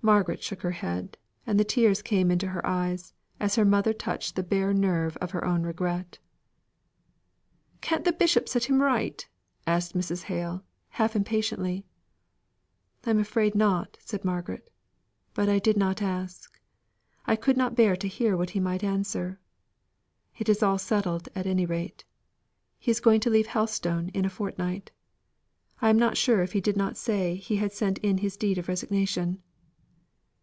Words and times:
Margaret 0.00 0.40
shook 0.44 0.62
her 0.62 0.70
head, 0.70 1.18
and 1.44 1.58
the 1.58 1.64
tears 1.64 2.02
came 2.02 2.30
into 2.30 2.46
her 2.46 2.64
eyes, 2.64 3.14
as 3.40 3.56
her 3.56 3.64
mother 3.64 3.92
touched 3.92 4.36
the 4.36 4.44
bare 4.44 4.72
nerve 4.72 5.16
of 5.16 5.32
her 5.32 5.44
own 5.44 5.64
regret. 5.64 6.20
"Can't 7.80 8.04
the 8.04 8.12
bishop 8.12 8.48
set 8.48 8.66
him 8.66 8.80
right?" 8.80 9.28
asked 9.66 9.96
Mrs. 9.96 10.22
Hale 10.22 10.62
half 10.90 11.16
impatiently. 11.16 11.84
"I'm 13.04 13.18
afraid 13.18 13.56
not," 13.56 13.98
said 14.00 14.24
Margaret. 14.24 14.70
"But 15.34 15.48
I 15.48 15.58
did 15.58 15.76
not 15.76 16.00
ask. 16.00 16.60
I 17.26 17.34
could 17.34 17.56
not 17.56 17.74
bear 17.74 17.96
to 17.96 18.06
hear 18.06 18.36
what 18.36 18.50
he 18.50 18.60
might 18.60 18.84
answer. 18.84 19.40
It 20.38 20.48
is 20.48 20.62
all 20.62 20.78
settled 20.78 21.28
at 21.34 21.44
any 21.46 21.66
rate. 21.66 22.04
He 22.78 22.92
is 22.92 23.00
going 23.00 23.18
to 23.22 23.30
leave 23.30 23.48
Helstone 23.48 24.10
in 24.14 24.24
a 24.24 24.30
fortnight. 24.30 24.92
I 25.82 25.90
am 25.90 25.98
not 25.98 26.16
sure 26.16 26.40
if 26.40 26.52
he 26.52 26.60
did 26.60 26.76
not 26.76 26.96
say 26.96 27.34
he 27.34 27.56
had 27.56 27.72
sent 27.72 27.98
in 27.98 28.18
his 28.18 28.36
deed 28.36 28.58
of 28.58 28.68
resignation." 28.68 29.42